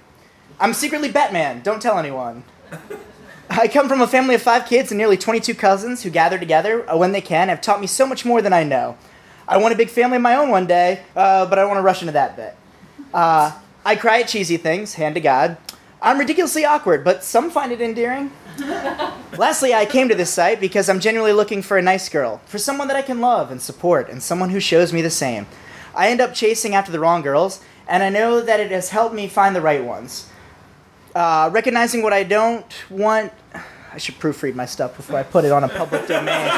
[0.61, 1.63] I'm secretly Batman.
[1.63, 2.45] Don't tell anyone.
[3.51, 6.89] I come from a family of five kids and nearly 22 cousins who gather together
[6.89, 8.97] uh, when they can have taught me so much more than I know.
[9.49, 11.79] I want a big family of my own one day, uh, but I don't want
[11.79, 12.55] to rush into that bit.
[13.13, 13.51] Uh,
[13.85, 15.57] I cry at cheesy things, hand to God.
[16.01, 18.31] I'm ridiculously awkward, but some find it endearing.
[19.39, 22.59] Lastly, I came to this site because I'm genuinely looking for a nice girl, for
[22.59, 25.47] someone that I can love and support, and someone who shows me the same.
[25.95, 29.15] I end up chasing after the wrong girls, and I know that it has helped
[29.15, 30.29] me find the right ones.
[31.15, 33.33] Uh, recognizing what I don't want.
[33.93, 36.51] I should proofread my stuff before I put it on a public domain.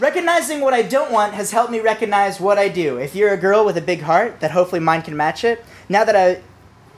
[0.00, 2.96] Recognizing what I don't want has helped me recognize what I do.
[2.96, 5.62] If you're a girl with a big heart, that hopefully mine can match it.
[5.90, 6.40] Now that I,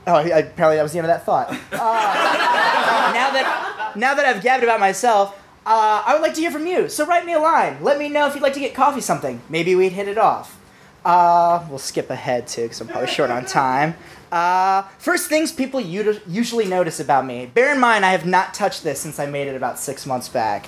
[0.07, 1.49] oh, I, apparently that was the end of that thought.
[1.73, 6.51] Uh, now that now that I've gabbed about myself, uh, I would like to hear
[6.51, 6.89] from you.
[6.89, 7.77] So write me a line.
[7.81, 9.41] Let me know if you'd like to get coffee something.
[9.49, 10.59] Maybe we'd hit it off.
[11.05, 13.95] Uh, we'll skip ahead too, because I'm probably short on time.
[14.31, 17.45] Uh, first things people usually notice about me.
[17.45, 20.29] Bear in mind, I have not touched this since I made it about six months
[20.29, 20.67] back.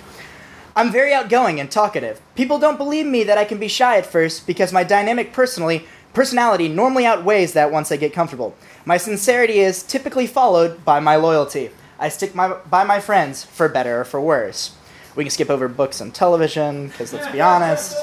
[0.76, 2.22] I'm very outgoing and talkative.
[2.36, 5.88] People don't believe me that I can be shy at first because my dynamic personally
[6.16, 8.56] personality normally outweighs that once I get comfortable.
[8.86, 11.70] My sincerity is typically followed by my loyalty.
[12.00, 14.76] I stick my, by my friends for better or for worse.
[15.16, 17.96] We can skip over books and television because let's be honest.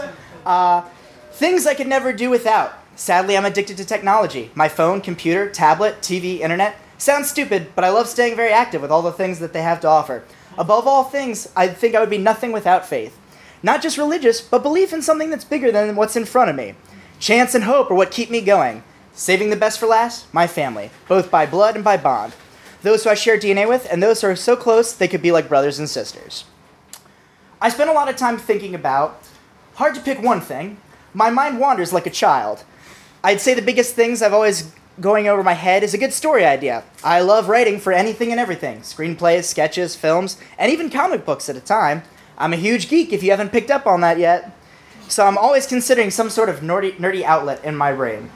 [0.45, 0.83] Uh,
[1.33, 2.75] things I could never do without.
[2.97, 4.51] Sadly, I'm addicted to technology.
[4.55, 6.77] My phone, computer, tablet, TV, internet.
[6.99, 9.81] Sounds stupid, but I love staying very active with all the things that they have
[9.81, 10.25] to offer.
[10.59, 13.19] Above all things, I think I would be nothing without faith.
[13.63, 16.75] Not just religious, but belief in something that's bigger than what's in front of me.
[17.23, 18.83] Chance and hope are what keep me going.
[19.13, 22.35] Saving the best for last, my family, both by blood and by bond.
[22.83, 25.31] Those who I share DNA with, and those who are so close they could be
[25.31, 26.47] like brothers and sisters.
[27.61, 29.23] I spent a lot of time thinking about,
[29.75, 30.79] hard to pick one thing.
[31.15, 32.65] My mind wanders like a child.
[33.23, 36.45] I'd say the biggest things I've always going over my head is a good story
[36.45, 36.83] idea.
[37.05, 41.55] I love writing for anything and everything screenplays, sketches, films, and even comic books at
[41.55, 42.03] a time.
[42.37, 44.59] I'm a huge geek if you haven't picked up on that yet.
[45.13, 48.31] So I'm always considering some sort of nerdy, nerdy outlet in my brain.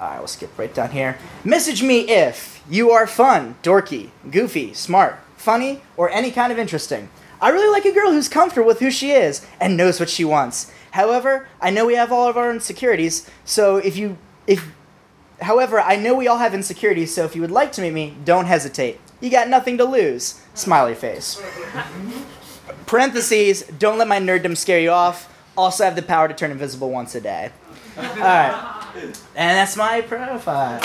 [0.00, 1.16] Uh, I will skip right down here.
[1.44, 7.08] Message me if you are fun, dorky, goofy, smart, funny, or any kind of interesting.
[7.40, 10.24] I really like a girl who's comfortable with who she is and knows what she
[10.24, 10.72] wants.
[10.90, 14.72] However, I know we have all of our insecurities, so if you if
[15.40, 18.16] however, I know we all have insecurities, so if you would like to meet me,
[18.24, 18.98] don't hesitate.
[19.20, 20.42] You got nothing to lose.
[20.52, 21.40] Smiley face.
[22.86, 25.29] Parentheses, don't let my nerddom scare you off.
[25.56, 27.50] Also have the power to turn invisible once a day.
[27.98, 28.54] Alright.
[29.36, 30.80] And that's my profile.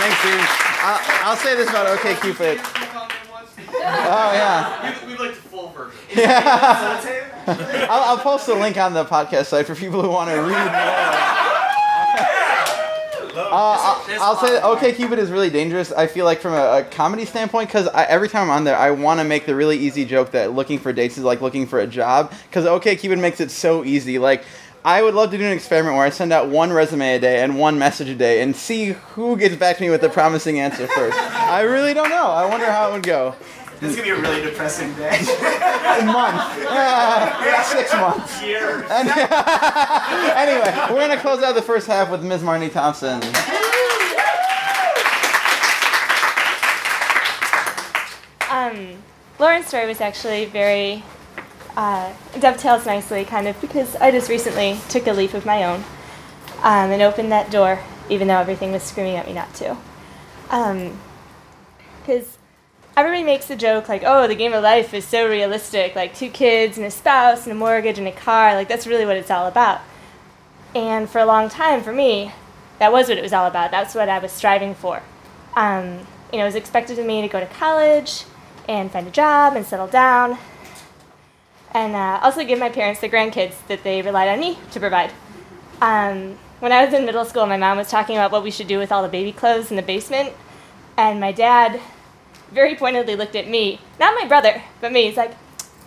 [0.00, 0.40] Thanks, dude.
[0.82, 2.60] I'll, I'll say this about OK Cupid.
[2.62, 5.06] Oh yeah.
[5.06, 5.98] We, we like the full version.
[7.90, 10.50] I'll, I'll post the link on the podcast site for people who want to read
[10.50, 11.39] more.
[13.34, 15.92] Uh, I'll, say that OK Cupid is really dangerous.
[15.92, 18.90] I feel like from a, a comedy standpoint, because every time I'm on there, I
[18.90, 21.80] want to make the really easy joke that looking for dates is like looking for
[21.80, 22.32] a job.
[22.48, 24.18] Because OK Cupid makes it so easy.
[24.18, 24.44] Like
[24.84, 27.42] I would love to do an experiment where I send out one resume a day
[27.42, 30.58] and one message a day and see who gets back to me with the promising
[30.58, 31.18] answer first.
[31.20, 32.28] I really don't know.
[32.28, 33.34] I wonder how it would go.
[33.80, 35.18] This is gonna be a really depressing day.
[35.18, 36.58] A month.
[36.70, 38.42] Uh, six months.
[38.42, 38.86] Year.
[38.90, 42.42] Anyway, we're gonna close out the first half with Ms.
[42.42, 43.20] Marnie Thompson.
[48.50, 49.02] Um,
[49.38, 51.04] Lauren's story was actually very
[51.76, 55.84] uh, dovetails nicely, kind of, because I just recently took a leap of my own
[56.62, 59.76] um, and opened that door, even though everything was screaming at me not to.
[62.00, 62.38] Because
[63.00, 66.28] everybody makes the joke like, "Oh, the game of life is so realistic, like two
[66.28, 69.30] kids and a spouse and a mortgage and a car, like that's really what it's
[69.30, 69.80] all about."
[70.74, 72.32] And for a long time, for me,
[72.78, 73.70] that was what it was all about.
[73.70, 75.02] That's what I was striving for.
[75.56, 78.24] Um, you know, it was expected of me to go to college
[78.68, 80.36] and find a job and settle down,
[81.72, 85.10] and uh, also give my parents the grandkids that they relied on me to provide.
[85.80, 88.68] Um, when I was in middle school, my mom was talking about what we should
[88.68, 90.34] do with all the baby clothes in the basement,
[90.98, 91.80] and my dad
[92.52, 95.06] very pointedly looked at me, not my brother, but me.
[95.06, 95.34] He's like,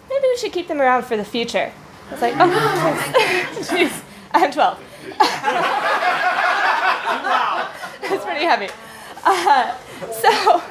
[0.09, 1.71] maybe we should keep them around for the future.
[2.09, 3.13] I was like, oh,
[3.61, 4.79] jeez, I'm 12.
[8.09, 8.69] That's pretty heavy.
[9.23, 9.77] Uh,
[10.11, 10.61] so,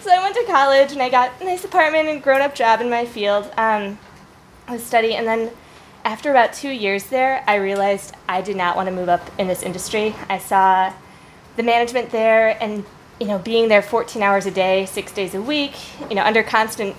[0.00, 2.90] so I went to college and I got a nice apartment and grown-up job in
[2.90, 3.50] my field.
[3.56, 3.98] Um,
[4.68, 5.50] was studying, and then
[6.04, 9.48] after about two years there, I realized I did not want to move up in
[9.48, 10.14] this industry.
[10.28, 10.92] I saw
[11.56, 12.84] the management there, and
[13.20, 15.74] you know, being there 14 hours a day, six days a week,
[16.08, 16.94] you know, under constant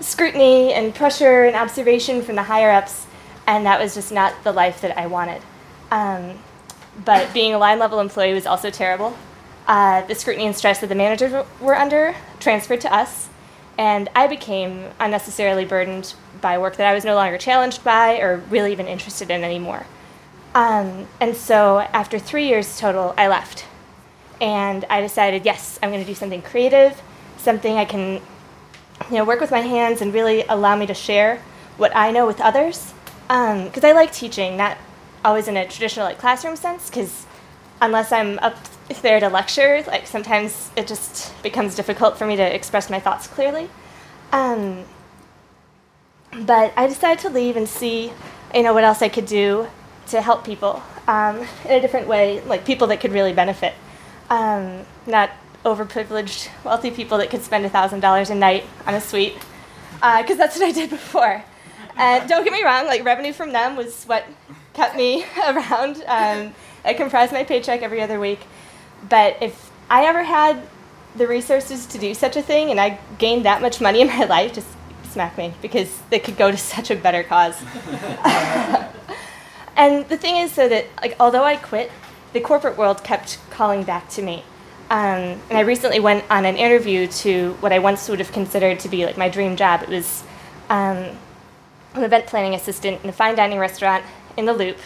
[0.00, 3.06] scrutiny and pressure and observation from the higher ups,
[3.46, 5.42] and that was just not the life that I wanted.
[5.90, 6.38] Um,
[7.04, 9.16] but being a line level employee was also terrible.
[9.66, 13.28] Uh, the scrutiny and stress that the managers were- were under transferred to us,
[13.78, 18.42] and I became unnecessarily burdened by work that I was no longer challenged by or
[18.50, 19.86] really even interested in anymore.
[20.54, 23.64] Um, and so after three years total, I left.
[24.42, 27.00] And I decided, yes, I'm going to do something creative,
[27.38, 28.20] something I can
[29.08, 31.40] you know, work with my hands and really allow me to share
[31.76, 32.92] what I know with others.
[33.28, 34.76] Because I like teaching, not
[35.24, 37.24] always in a traditional like classroom sense, because
[37.80, 38.56] unless I'm up
[39.00, 43.26] there to lecture, like sometimes it just becomes difficult for me to express my thoughts
[43.26, 43.70] clearly.
[44.32, 44.84] Um,
[46.32, 48.12] but I decided to leave and see,
[48.54, 49.68] you know, what else I could do
[50.08, 53.74] to help people um, in a different way, like people that could really benefit,
[54.32, 55.30] um, not
[55.64, 59.36] overprivileged, wealthy people that could spend thousand dollars a night on a suite,
[59.96, 61.44] because that's what I did before.
[61.96, 64.24] And don't get me wrong, like revenue from them was what
[64.72, 66.02] kept me around.
[66.06, 66.54] Um,
[66.84, 68.40] it comprised my paycheck every other week.
[69.08, 70.62] But if I ever had
[71.14, 74.24] the resources to do such a thing and I gained that much money in my
[74.24, 74.68] life, just
[75.10, 77.60] smack me because they could go to such a better cause.
[79.76, 81.92] and the thing is, so that like although I quit,
[82.32, 84.44] the corporate world kept calling back to me.
[84.90, 88.80] Um, and I recently went on an interview to what I once would have considered
[88.80, 89.82] to be like my dream job.
[89.82, 90.22] It was
[90.68, 91.16] um,
[91.94, 94.04] an event planning assistant in a fine dining restaurant
[94.36, 94.76] in the loop.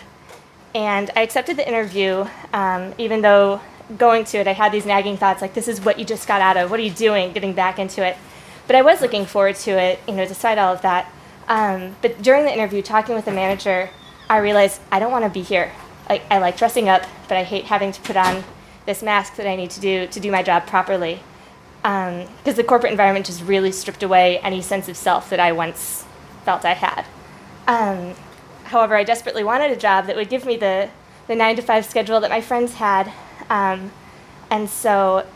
[0.75, 3.61] And I accepted the interview, um, even though
[3.97, 6.41] going to it, I had these nagging thoughts like, this is what you just got
[6.41, 6.71] out of.
[6.71, 8.17] What are you doing getting back into it?
[8.67, 11.11] But I was looking forward to it, you know, despite all of that.
[11.49, 13.91] Um, but during the interview, talking with the manager,
[14.29, 15.73] I realized I don't want to be here.
[16.09, 18.45] Like, I like dressing up, but I hate having to put on
[18.87, 21.21] this mask that I need to do to do my job properly.
[21.83, 25.53] Because um, the corporate environment just really stripped away any sense of self that I
[25.53, 26.05] once
[26.45, 27.05] felt I had.
[27.67, 28.15] Um,
[28.65, 30.89] however, I desperately wanted a job that would give me the,
[31.27, 33.13] the nine to five schedule that my friends had.
[33.51, 33.93] Um,
[34.51, 35.27] and so,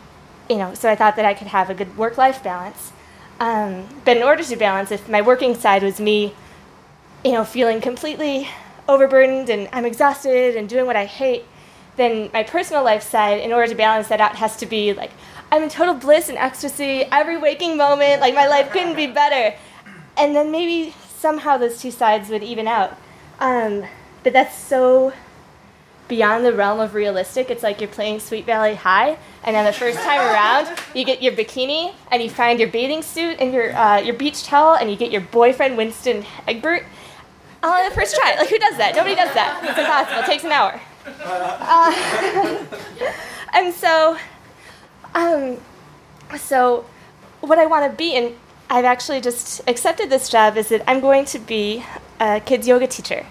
[0.49, 2.93] you know, so I thought that I could have a good work life balance.
[3.39, 6.35] Um, but in order to balance, if my working side was me,
[7.25, 8.49] you know, feeling completely
[8.91, 11.45] overburdened and I'm exhausted and doing what I hate,
[11.97, 15.11] then my personal life side, in order to balance that out, has to be like,
[15.53, 19.57] I'm in total bliss and ecstasy every waking moment, like my life couldn't be better.
[20.17, 22.97] And then maybe somehow those two sides would even out.
[23.39, 23.85] Um,
[24.23, 25.13] but that's so
[26.09, 27.51] beyond the realm of realistic.
[27.51, 31.23] It's like you're playing Sweet Valley High, and then the first time around, you get
[31.23, 34.91] your bikini and you find your bathing suit and your uh, your beach towel, and
[34.91, 36.85] you get your boyfriend Winston Egbert
[37.63, 38.35] on the first try.
[38.37, 38.95] Like who does that?
[38.97, 39.61] Nobody does that.
[39.63, 40.23] It's impossible.
[40.23, 40.81] It takes an hour.
[41.23, 41.93] Uh,
[43.55, 44.17] and so,
[45.15, 45.59] um,
[46.39, 46.85] so
[47.41, 48.35] what I want to be, and
[48.69, 51.85] I've actually just accepted this job, is that I'm going to be
[52.19, 53.27] a kids yoga teacher.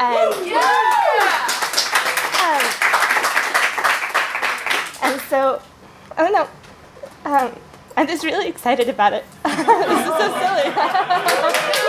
[0.00, 0.34] And,
[2.44, 2.62] um,
[5.02, 5.60] and so,
[6.16, 6.48] oh no,
[7.30, 7.52] um,
[7.96, 9.24] I'm just really excited about it.
[9.44, 11.84] this is so silly.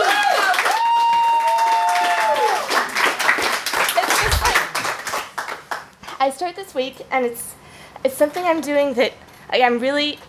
[6.20, 7.56] I start this week, and it's
[8.04, 9.14] it's something I'm doing that
[9.52, 10.20] like, I'm really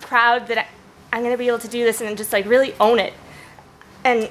[0.00, 0.66] proud that I,
[1.12, 3.12] I'm gonna be able to do this and just like really own it.
[4.04, 4.30] And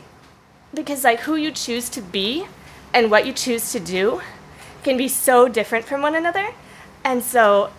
[0.73, 2.47] because like who you choose to be
[2.93, 4.21] and what you choose to do
[4.83, 6.49] can be so different from one another.
[7.03, 7.71] And so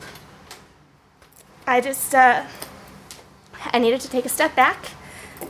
[1.67, 2.45] I just uh,
[3.73, 4.91] I needed to take a step back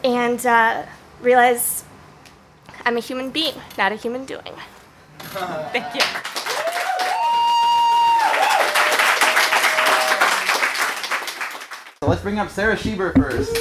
[0.03, 0.85] and uh,
[1.21, 1.85] realize
[2.85, 4.55] I'm a human being, not a human doing.
[5.19, 6.58] Thank you.
[12.09, 13.55] Let's bring up Sarah Sheber first.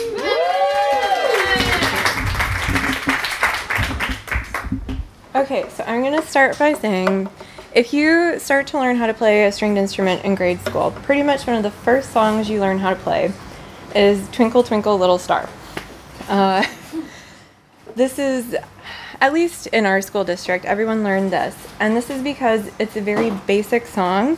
[5.36, 7.30] Okay, so I'm gonna start by saying
[7.76, 11.24] if you start to learn how to play a stringed instrument in grade school, pretty
[11.24, 13.34] much one of the first songs you learn how to play
[13.94, 15.50] is Twinkle Twinkle Little Star.
[16.30, 16.66] Uh,
[17.96, 18.56] this is,
[19.20, 21.54] at least in our school district, everyone learned this.
[21.82, 24.38] And this is because it's a very basic song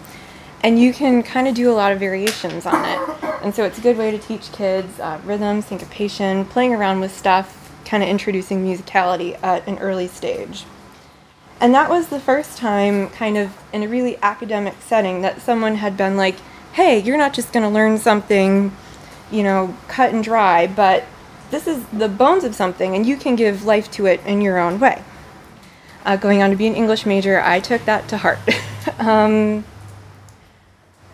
[0.63, 3.28] and you can kind of do a lot of variations on it.
[3.41, 7.15] And so it's a good way to teach kids uh, rhythm, syncopation, playing around with
[7.15, 10.65] stuff, kind of introducing musicality at an early stage.
[11.61, 15.75] And that was the first time, kind of in a really academic setting, that someone
[15.75, 16.35] had been like,
[16.73, 18.75] hey, you're not just going to learn something,
[19.31, 21.03] you know, cut and dry, but
[21.51, 24.57] this is the bones of something, and you can give life to it in your
[24.59, 25.03] own way.
[26.05, 28.39] Uh, going on to be an English major, I took that to heart.
[28.99, 29.65] um,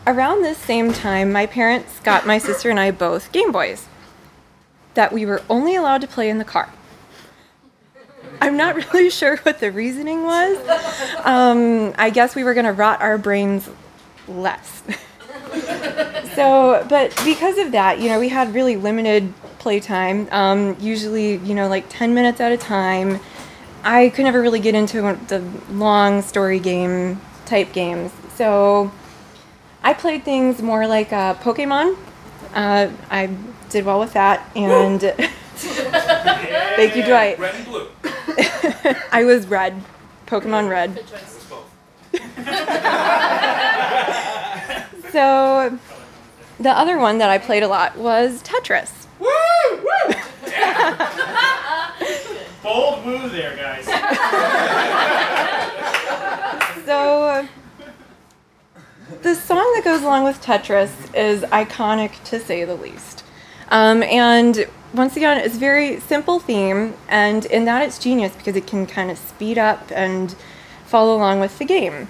[0.07, 3.87] around this same time, my parents got my sister and I both Game Boys
[4.93, 6.69] that we were only allowed to play in the car.
[8.41, 10.57] I'm not really sure what the reasoning was.
[11.23, 13.69] Um, I guess we were going to rot our brains
[14.27, 14.83] less.
[16.35, 21.55] so, but because of that, you know, we had really limited playtime, um, usually, you
[21.55, 23.19] know, like 10 minutes at a time.
[23.83, 28.11] I could never really get into the long story game type games.
[28.33, 28.91] So
[29.85, 31.95] I played things more like uh, Pokemon.
[32.55, 33.27] Uh, I
[33.69, 34.49] did well with that.
[34.55, 34.99] And
[35.55, 37.37] thank you, Dwight.
[37.37, 37.87] Red and blue.
[39.11, 39.79] I was red,
[40.25, 41.05] Pokemon Red.
[45.11, 45.77] so
[46.59, 49.05] the other one that I played a lot was Tetris.
[49.19, 49.27] Woo!
[49.69, 50.15] Woo!
[52.63, 53.85] Bold woo there, guys.
[56.85, 57.47] So
[59.25, 63.23] the song that goes along with Tetris is iconic to say the least.
[63.69, 68.55] Um, and once again, it's a very simple theme, and in that it's genius because
[68.55, 70.35] it can kind of speed up and
[70.85, 72.07] follow along with the game.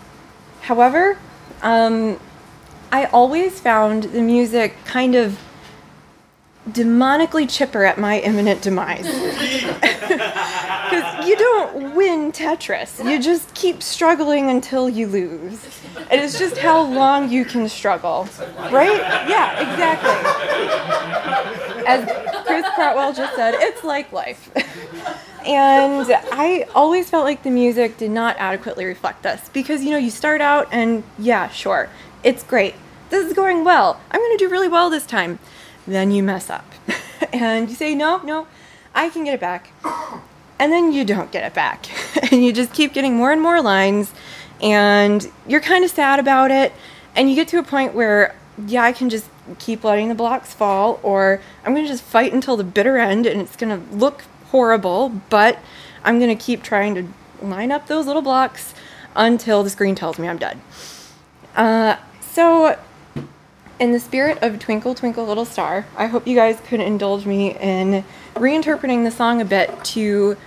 [0.60, 1.18] However,
[1.62, 2.20] um,
[2.92, 5.40] I always found the music kind of
[6.70, 9.06] demonically chipper at my imminent demise.
[11.26, 15.66] You don't win Tetris, you just keep struggling until you lose.
[16.12, 18.28] It is just how long you can struggle.
[18.72, 19.00] Right?
[19.28, 20.12] Yeah, exactly.
[21.88, 24.52] As Chris Crotwell just said, it's like life.
[25.46, 29.98] And I always felt like the music did not adequately reflect this because you know,
[29.98, 31.90] you start out and yeah, sure,
[32.24, 32.76] it's great.
[33.10, 34.00] This is going well.
[34.12, 35.40] I'm going to do really well this time.
[35.88, 36.66] Then you mess up.
[37.34, 38.48] and you say, no, no,
[38.94, 39.72] I can get it back.
[40.60, 41.88] And then you don't get it back.
[42.32, 44.14] and you just keep getting more and more lines.
[44.62, 46.74] And you're kind of sad about it.
[47.16, 48.36] And you get to a point where,
[48.66, 49.30] yeah, I can just
[49.60, 53.26] keep letting the blocks fall, or I'm going to just fight until the bitter end
[53.26, 55.60] and it's going to look horrible, but
[56.04, 57.08] I'm going to keep trying to
[57.42, 58.74] line up those little blocks
[59.16, 60.62] until the screen tells me I'm done.
[61.56, 62.78] Uh, so,
[63.80, 67.56] in the spirit of Twinkle Twinkle Little Star, I hope you guys could indulge me
[67.58, 68.04] in
[68.36, 70.38] reinterpreting the song a bit to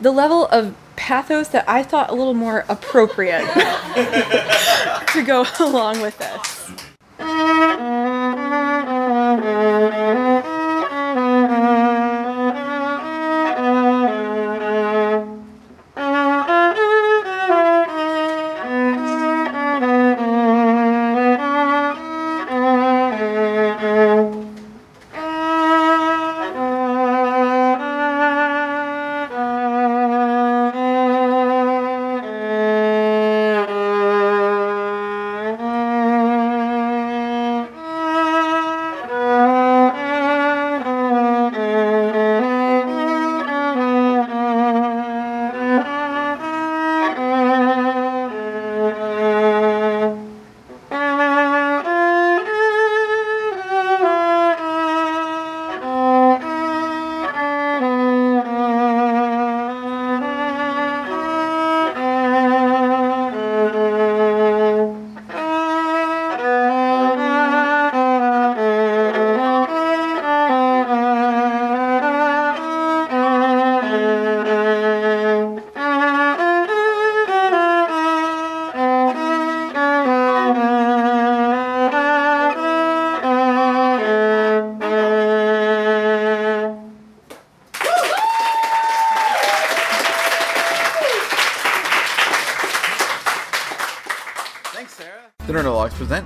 [0.00, 3.40] the level of pathos that I thought a little more appropriate
[5.12, 6.60] to go along with this.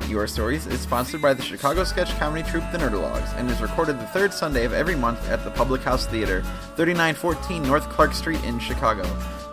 [0.08, 4.00] Your Stories is sponsored by the Chicago sketch comedy troupe The Nerdologues and is recorded
[4.00, 6.40] the third Sunday of every month at the Public House Theater,
[6.76, 9.04] 3914 North Clark Street in Chicago.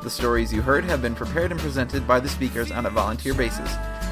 [0.02, 3.34] The stories you heard have been prepared and presented by the speakers on a volunteer
[3.34, 3.70] basis.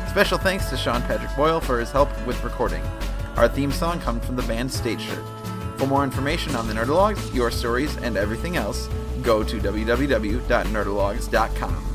[0.09, 2.83] Special thanks to Sean Patrick Boyle for his help with recording.
[3.37, 5.23] Our theme song comes from the band Stage Shirt.
[5.77, 8.89] For more information on the Nerdologues, your stories, and everything else,
[9.21, 11.92] go to www.nerdologues.com.